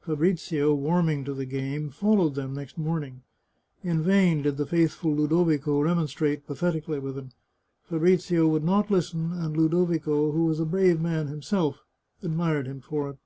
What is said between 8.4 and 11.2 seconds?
would not listen, and Ludo vico, who was a brave